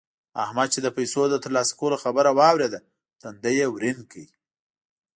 احمد 0.43 0.67
چې 0.73 0.79
د 0.81 0.87
پيسو 0.97 1.21
د 1.29 1.35
تر 1.43 1.51
لاسه 1.57 1.73
کولو 1.79 1.97
خبره 2.03 2.29
واورېده؛ 2.37 2.79
تندی 3.21 3.53
يې 3.59 3.67
ورين 3.73 3.99
کړ. 4.11 4.25